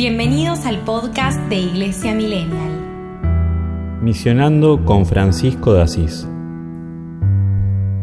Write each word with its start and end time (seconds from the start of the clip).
Bienvenidos 0.00 0.64
al 0.64 0.78
podcast 0.78 1.38
de 1.50 1.56
Iglesia 1.56 2.14
Millennial. 2.14 3.98
Misionando 4.00 4.82
con 4.86 5.04
Francisco 5.04 5.74
de 5.74 5.82
Asís. 5.82 6.26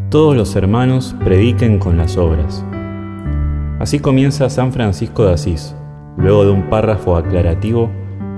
Todos 0.08 0.36
los 0.36 0.54
hermanos 0.54 1.16
prediquen 1.24 1.80
con 1.80 1.96
las 1.96 2.16
obras. 2.16 2.64
Así 3.80 3.98
comienza 3.98 4.48
San 4.48 4.72
Francisco 4.72 5.24
de 5.26 5.32
Asís, 5.32 5.74
luego 6.16 6.44
de 6.44 6.52
un 6.52 6.70
párrafo 6.70 7.16
aclarativo, 7.16 7.90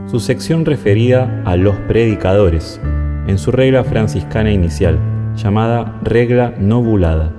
su 0.06 0.20
sección 0.20 0.64
referida 0.64 1.42
a 1.44 1.56
los 1.56 1.76
predicadores, 1.80 2.80
en 3.26 3.36
su 3.36 3.50
regla 3.50 3.84
franciscana 3.84 4.50
inicial, 4.50 4.98
llamada 5.36 6.00
regla 6.02 6.54
novulada. 6.58 7.34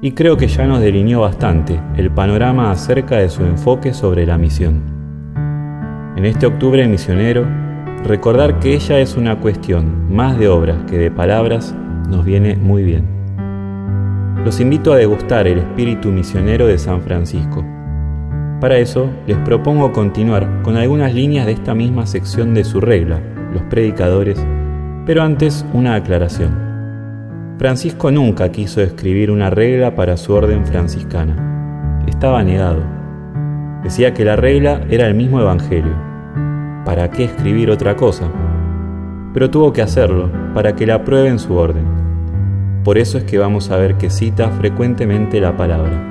Y 0.00 0.12
creo 0.12 0.38
que 0.38 0.48
ya 0.48 0.66
nos 0.66 0.80
delineó 0.80 1.20
bastante 1.20 1.78
el 1.98 2.10
panorama 2.10 2.70
acerca 2.70 3.18
de 3.18 3.28
su 3.28 3.44
enfoque 3.44 3.92
sobre 3.92 4.24
la 4.24 4.38
misión. 4.38 5.01
En 6.22 6.26
este 6.26 6.46
octubre 6.46 6.86
misionero, 6.86 7.44
recordar 8.04 8.60
que 8.60 8.74
ella 8.74 9.00
es 9.00 9.16
una 9.16 9.40
cuestión 9.40 10.14
más 10.14 10.38
de 10.38 10.46
obras 10.46 10.76
que 10.88 10.96
de 10.96 11.10
palabras 11.10 11.74
nos 12.08 12.24
viene 12.24 12.54
muy 12.54 12.84
bien. 12.84 13.04
Los 14.44 14.60
invito 14.60 14.92
a 14.92 14.98
degustar 14.98 15.48
el 15.48 15.58
espíritu 15.58 16.10
misionero 16.10 16.68
de 16.68 16.78
San 16.78 17.02
Francisco. 17.02 17.64
Para 18.60 18.78
eso, 18.78 19.10
les 19.26 19.36
propongo 19.38 19.90
continuar 19.90 20.62
con 20.62 20.76
algunas 20.76 21.12
líneas 21.12 21.44
de 21.44 21.54
esta 21.54 21.74
misma 21.74 22.06
sección 22.06 22.54
de 22.54 22.62
su 22.62 22.80
regla, 22.80 23.20
los 23.52 23.62
predicadores, 23.62 24.38
pero 25.04 25.24
antes 25.24 25.66
una 25.72 25.96
aclaración. 25.96 26.56
Francisco 27.58 28.12
nunca 28.12 28.52
quiso 28.52 28.80
escribir 28.80 29.32
una 29.32 29.50
regla 29.50 29.96
para 29.96 30.16
su 30.16 30.32
orden 30.32 30.66
franciscana. 30.66 32.04
Estaba 32.06 32.44
negado. 32.44 32.84
Decía 33.82 34.14
que 34.14 34.24
la 34.24 34.36
regla 34.36 34.82
era 34.88 35.08
el 35.08 35.16
mismo 35.16 35.40
Evangelio. 35.40 36.11
¿Para 36.84 37.10
qué 37.10 37.24
escribir 37.24 37.70
otra 37.70 37.96
cosa? 37.96 38.30
Pero 39.32 39.50
tuvo 39.50 39.72
que 39.72 39.82
hacerlo 39.82 40.30
para 40.54 40.74
que 40.74 40.86
la 40.86 40.96
aprueben 40.96 41.38
su 41.38 41.54
orden. 41.54 41.84
Por 42.84 42.98
eso 42.98 43.18
es 43.18 43.24
que 43.24 43.38
vamos 43.38 43.70
a 43.70 43.76
ver 43.76 43.96
que 43.96 44.10
cita 44.10 44.50
frecuentemente 44.50 45.40
la 45.40 45.56
palabra. 45.56 46.08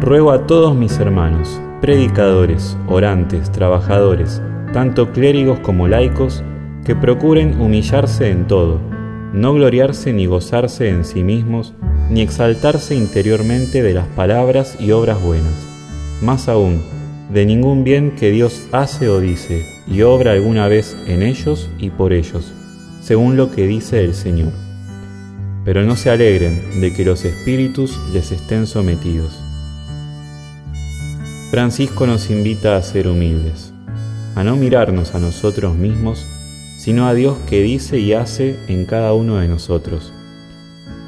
Ruego 0.00 0.30
a 0.30 0.46
todos 0.46 0.74
mis 0.74 0.98
hermanos, 0.98 1.60
predicadores, 1.80 2.76
orantes, 2.88 3.50
trabajadores, 3.50 4.42
tanto 4.72 5.12
clérigos 5.12 5.58
como 5.60 5.88
laicos, 5.88 6.44
que 6.84 6.94
procuren 6.94 7.60
humillarse 7.60 8.30
en 8.30 8.46
todo 8.46 8.80
no 9.36 9.52
gloriarse 9.52 10.14
ni 10.14 10.24
gozarse 10.24 10.88
en 10.88 11.04
sí 11.04 11.22
mismos, 11.22 11.74
ni 12.10 12.22
exaltarse 12.22 12.94
interiormente 12.94 13.82
de 13.82 13.92
las 13.92 14.06
palabras 14.08 14.78
y 14.80 14.92
obras 14.92 15.22
buenas. 15.22 15.52
Más 16.22 16.48
aún, 16.48 16.80
de 17.30 17.44
ningún 17.44 17.82
bien 17.82 18.12
que 18.12 18.30
Dios 18.30 18.62
hace 18.72 19.08
o 19.08 19.20
dice, 19.20 19.66
y 19.88 20.02
obra 20.02 20.32
alguna 20.32 20.68
vez 20.68 20.96
en 21.06 21.22
ellos 21.22 21.68
y 21.78 21.90
por 21.90 22.12
ellos, 22.12 22.52
según 23.02 23.36
lo 23.36 23.50
que 23.50 23.66
dice 23.66 24.04
el 24.04 24.14
Señor. 24.14 24.52
Pero 25.64 25.82
no 25.82 25.96
se 25.96 26.10
alegren 26.10 26.80
de 26.80 26.92
que 26.92 27.04
los 27.04 27.24
espíritus 27.24 27.98
les 28.12 28.30
estén 28.30 28.66
sometidos. 28.66 29.42
Francisco 31.50 32.06
nos 32.06 32.30
invita 32.30 32.76
a 32.76 32.82
ser 32.82 33.08
humildes, 33.08 33.72
a 34.34 34.44
no 34.44 34.56
mirarnos 34.56 35.14
a 35.14 35.18
nosotros 35.18 35.74
mismos, 35.74 36.24
sino 36.78 37.08
a 37.08 37.14
Dios 37.14 37.36
que 37.48 37.62
dice 37.62 37.98
y 37.98 38.12
hace 38.12 38.56
en 38.68 38.84
cada 38.86 39.12
uno 39.14 39.36
de 39.36 39.48
nosotros. 39.48 40.12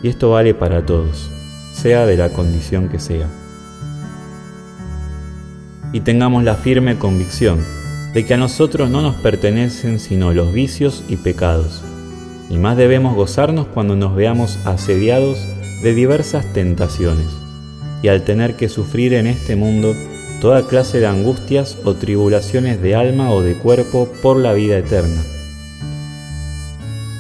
Y 0.02 0.08
esto 0.08 0.30
vale 0.30 0.54
para 0.54 0.84
todos, 0.84 1.30
sea 1.72 2.06
de 2.06 2.16
la 2.16 2.30
condición 2.30 2.88
que 2.88 2.98
sea. 2.98 3.28
Y 5.92 6.00
tengamos 6.00 6.44
la 6.44 6.54
firme 6.54 6.98
convicción 6.98 7.58
de 8.14 8.24
que 8.24 8.34
a 8.34 8.38
nosotros 8.38 8.90
no 8.90 9.02
nos 9.02 9.16
pertenecen 9.16 9.98
sino 9.98 10.32
los 10.32 10.52
vicios 10.52 11.04
y 11.08 11.16
pecados, 11.16 11.82
y 12.50 12.56
más 12.56 12.76
debemos 12.76 13.14
gozarnos 13.14 13.66
cuando 13.66 13.96
nos 13.96 14.14
veamos 14.14 14.58
asediados 14.64 15.38
de 15.82 15.94
diversas 15.94 16.52
tentaciones, 16.52 17.28
y 18.02 18.08
al 18.08 18.22
tener 18.22 18.56
que 18.56 18.68
sufrir 18.68 19.14
en 19.14 19.26
este 19.26 19.56
mundo 19.56 19.94
toda 20.40 20.66
clase 20.66 21.00
de 21.00 21.06
angustias 21.06 21.78
o 21.84 21.94
tribulaciones 21.94 22.80
de 22.80 22.94
alma 22.94 23.30
o 23.30 23.42
de 23.42 23.54
cuerpo 23.54 24.08
por 24.22 24.36
la 24.36 24.52
vida 24.52 24.78
eterna. 24.78 25.22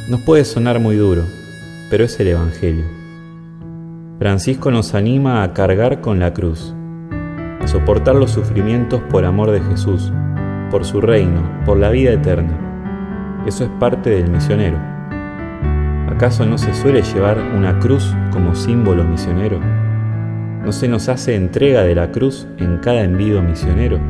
Nos 0.08 0.20
puede 0.20 0.44
sonar 0.44 0.80
muy 0.80 0.96
duro, 0.96 1.24
pero 1.90 2.04
es 2.04 2.18
el 2.20 2.28
Evangelio. 2.28 2.84
Francisco 4.18 4.70
nos 4.70 4.94
anima 4.94 5.42
a 5.42 5.52
cargar 5.52 6.00
con 6.00 6.18
la 6.18 6.32
cruz, 6.32 6.74
soportar 7.68 8.14
los 8.14 8.30
sufrimientos 8.30 9.02
por 9.10 9.26
amor 9.26 9.50
de 9.50 9.60
Jesús, 9.60 10.10
por 10.70 10.86
su 10.86 11.02
reino, 11.02 11.42
por 11.66 11.76
la 11.76 11.90
vida 11.90 12.12
eterna. 12.12 13.44
Eso 13.46 13.64
es 13.64 13.70
parte 13.78 14.10
del 14.10 14.30
misionero. 14.30 14.78
¿Acaso 16.08 16.46
no 16.46 16.56
se 16.56 16.72
suele 16.72 17.02
llevar 17.02 17.38
una 17.54 17.78
cruz 17.78 18.16
como 18.32 18.54
símbolo 18.54 19.04
misionero? 19.04 19.60
¿No 20.64 20.72
se 20.72 20.88
nos 20.88 21.10
hace 21.10 21.34
entrega 21.34 21.82
de 21.82 21.94
la 21.94 22.10
cruz 22.10 22.48
en 22.56 22.78
cada 22.78 23.02
envío 23.02 23.42
misionero? 23.42 24.00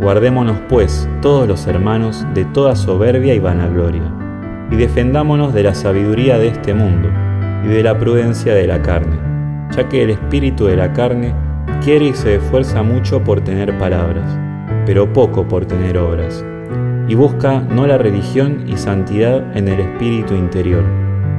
Guardémonos 0.00 0.56
pues 0.70 1.06
todos 1.20 1.46
los 1.46 1.66
hermanos 1.66 2.26
de 2.32 2.46
toda 2.46 2.74
soberbia 2.74 3.34
y 3.34 3.38
vanagloria, 3.38 4.10
y 4.70 4.76
defendámonos 4.76 5.52
de 5.52 5.62
la 5.62 5.74
sabiduría 5.74 6.38
de 6.38 6.48
este 6.48 6.72
mundo 6.72 7.10
y 7.64 7.68
de 7.68 7.82
la 7.82 7.98
prudencia 7.98 8.54
de 8.54 8.66
la 8.66 8.80
carne, 8.80 9.29
ya 9.72 9.88
que 9.88 10.02
el 10.02 10.10
espíritu 10.10 10.66
de 10.66 10.76
la 10.76 10.92
carne 10.92 11.34
quiere 11.82 12.06
y 12.06 12.14
se 12.14 12.36
esfuerza 12.36 12.82
mucho 12.82 13.22
por 13.22 13.40
tener 13.40 13.76
palabras, 13.78 14.24
pero 14.86 15.12
poco 15.12 15.46
por 15.46 15.66
tener 15.66 15.98
obras, 15.98 16.44
y 17.08 17.14
busca 17.14 17.60
no 17.60 17.86
la 17.86 17.98
religión 17.98 18.64
y 18.66 18.76
santidad 18.76 19.56
en 19.56 19.68
el 19.68 19.80
espíritu 19.80 20.34
interior, 20.34 20.84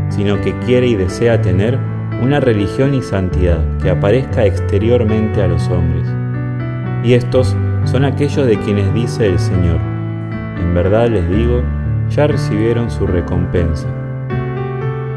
sino 0.10 0.40
que 0.42 0.58
quiere 0.60 0.88
y 0.88 0.96
desea 0.96 1.42
tener 1.42 1.78
una 2.22 2.40
religión 2.40 2.94
y 2.94 3.02
santidad 3.02 3.64
que 3.82 3.90
aparezca 3.90 4.46
exteriormente 4.46 5.42
a 5.42 5.48
los 5.48 5.68
hombres. 5.70 6.08
Y 7.04 7.14
estos 7.14 7.56
son 7.86 8.06
aquellos 8.06 8.46
de 8.46 8.58
quienes 8.58 8.94
dice 8.94 9.28
el 9.28 9.40
Señor, 9.40 9.80
en 10.60 10.76
verdad 10.76 11.10
les 11.10 11.28
digo, 11.30 11.62
ya 12.10 12.28
recibieron 12.28 12.92
su 12.92 13.08
recompensa. 13.08 13.88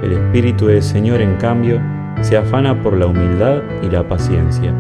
El 0.03 0.13
Espíritu 0.13 0.67
del 0.67 0.83
Señor, 0.83 1.21
en 1.21 1.37
cambio, 1.37 1.81
se 2.23 2.37
afana 2.37 2.83
por 2.83 2.97
la 2.97 3.07
humildad 3.07 3.63
y 3.83 3.91
la 3.91 4.07
paciencia, 4.09 4.75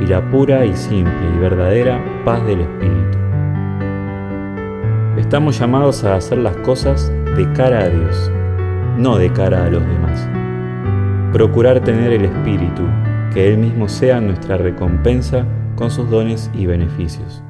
y 0.00 0.06
la 0.06 0.28
pura 0.30 0.64
y 0.64 0.74
simple 0.74 1.12
y 1.34 1.38
verdadera 1.38 2.00
paz 2.24 2.44
del 2.46 2.60
Espíritu. 2.60 3.18
Estamos 5.18 5.58
llamados 5.58 6.04
a 6.04 6.16
hacer 6.16 6.38
las 6.38 6.56
cosas 6.58 7.12
de 7.36 7.52
cara 7.52 7.80
a 7.80 7.88
Dios, 7.88 8.30
no 8.96 9.16
de 9.16 9.32
cara 9.32 9.64
a 9.64 9.70
los 9.70 9.82
demás. 9.82 10.28
Procurar 11.32 11.80
tener 11.80 12.12
el 12.12 12.24
Espíritu, 12.24 12.82
que 13.32 13.48
Él 13.48 13.58
mismo 13.58 13.88
sea 13.88 14.20
nuestra 14.20 14.56
recompensa 14.56 15.44
con 15.76 15.90
sus 15.90 16.10
dones 16.10 16.50
y 16.54 16.66
beneficios, 16.66 17.42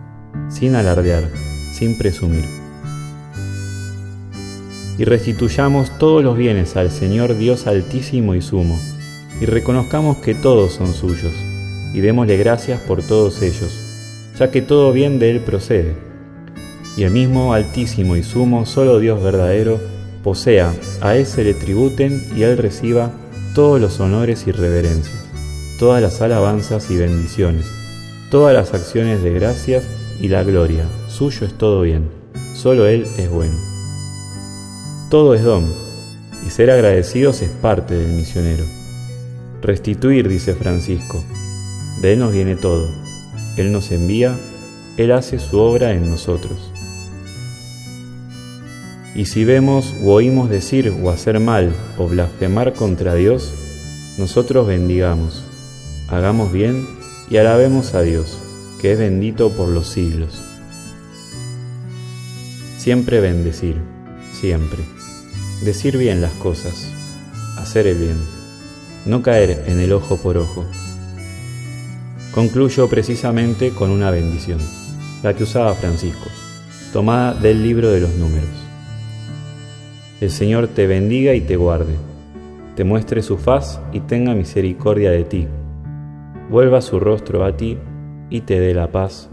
sin 0.49 0.75
alardear, 0.75 1.25
sin 1.73 1.97
presumir. 1.97 2.45
Y 4.99 5.05
restituyamos 5.05 5.97
todos 5.99 6.23
los 6.23 6.37
bienes 6.37 6.77
al 6.77 6.91
Señor 6.91 7.37
Dios 7.39 7.67
Altísimo 7.67 8.35
y 8.35 8.43
Sumo, 8.43 8.79
y 9.41 9.47
reconozcamos 9.47 10.19
que 10.19 10.35
todos 10.35 10.73
son 10.73 10.95
suyos, 10.95 11.33
y 11.95 12.01
démosle 12.01 12.37
gracias 12.37 12.81
por 12.81 13.03
todos 13.03 13.43
ellos, 13.43 13.73
ya 14.39 14.51
que 14.51 14.63
todo 14.63 14.93
bien 14.93 15.19
de 15.19 15.31
Él 15.31 15.41
procede. 15.41 15.95
Y 16.97 17.05
el 17.05 17.11
mismo 17.11 17.55
Altísimo 17.55 18.17
y 18.17 18.23
Sumo, 18.23 18.67
solo 18.67 18.99
Dios 18.99 19.23
verdadero, 19.23 19.81
posea, 20.23 20.75
a 21.01 21.17
Él 21.17 21.27
se 21.27 21.45
le 21.45 21.55
tributen 21.55 22.23
y 22.37 22.43
Él 22.43 22.59
reciba 22.59 23.13
todos 23.55 23.81
los 23.81 23.99
honores 24.01 24.47
y 24.47 24.53
reverencias, 24.53 25.25
todas 25.79 26.03
las 26.03 26.21
alabanzas 26.21 26.91
y 26.91 26.97
bendiciones 26.97 27.81
todas 28.31 28.55
las 28.55 28.73
acciones 28.73 29.23
de 29.23 29.33
gracias 29.33 29.85
y 30.21 30.29
la 30.29 30.45
gloria. 30.45 30.85
Suyo 31.09 31.47
es 31.47 31.53
todo 31.59 31.83
bien, 31.83 32.09
solo 32.55 32.87
Él 32.87 33.07
es 33.19 33.29
bueno. 33.29 33.59
Todo 35.11 35.35
es 35.35 35.43
don, 35.43 35.67
y 36.47 36.51
ser 36.51 36.71
agradecidos 36.71 37.43
es 37.43 37.51
parte 37.51 37.97
del 37.97 38.13
misionero. 38.13 38.80
Restituir, 39.63 40.29
dice 40.29 40.55
Francisco, 40.55 41.23
de 42.01 42.15
Él 42.15 42.21
nos 42.21 42.33
viene 42.33 42.57
todo. 42.57 42.89
Él 43.57 43.73
nos 43.73 43.91
envía, 43.93 44.39
Él 44.97 45.13
hace 45.13 45.39
su 45.39 45.59
obra 45.59 45.93
en 45.93 46.09
nosotros. 46.09 46.73
Y 49.15 49.27
si 49.27 49.45
vemos 49.45 49.95
o 50.03 50.13
oímos 50.13 50.49
decir 50.49 50.95
o 51.03 51.11
hacer 51.11 51.41
mal 51.41 51.75
o 51.99 52.09
blasfemar 52.09 52.73
contra 52.73 53.15
Dios, 53.15 53.53
nosotros 54.19 54.67
bendigamos, 54.67 55.45
hagamos 56.09 56.53
bien 56.53 56.87
y 57.29 57.37
alabemos 57.37 57.95
a 57.95 58.03
Dios, 58.03 58.39
que 58.81 58.93
es 58.93 58.99
bendito 58.99 59.51
por 59.51 59.69
los 59.69 59.89
siglos. 59.89 60.41
Siempre 62.79 63.21
bendecir, 63.21 63.77
siempre. 64.33 64.79
Decir 65.65 65.99
bien 65.99 66.23
las 66.23 66.33
cosas, 66.33 66.91
hacer 67.59 67.87
el 67.87 67.99
bien, 67.99 68.40
no 69.07 69.23
caer 69.23 69.65
en 69.67 69.81
el 69.81 69.93
ojo 69.93 70.17
por 70.17 70.37
ojo. 70.37 70.65
Concluyo 72.33 72.89
precisamente 72.89 73.71
con 73.71 73.91
una 73.91 74.11
bendición, 74.11 74.61
la 75.23 75.35
que 75.35 75.45
usaba 75.45 75.75
Francisco, 75.75 76.29
tomada 76.93 77.35
del 77.35 77.63
libro 77.63 77.91
de 77.91 78.01
los 78.01 78.11
números. 78.11 78.51
El 80.21 80.31
Señor 80.31 80.69
te 80.69 80.87
bendiga 80.87 81.35
y 81.35 81.41
te 81.41 81.57
guarde, 81.57 81.95
te 82.77 82.85
muestre 82.85 83.23
su 83.23 83.37
faz 83.37 83.81
y 83.93 84.01
tenga 84.01 84.35
misericordia 84.35 85.11
de 85.11 85.25
ti, 85.25 85.49
vuelva 86.51 86.81
su 86.81 87.01
rostro 87.01 87.45
a 87.45 87.57
ti 87.57 87.79
y 88.29 88.43
te 88.43 88.61
dé 88.61 88.75
la 88.75 88.91
paz. 88.91 89.29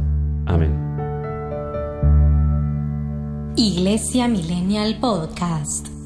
Amén. 0.46 0.88
Iglesia 3.58 4.28
Millennial 4.28 5.00
Podcast. 5.00 5.97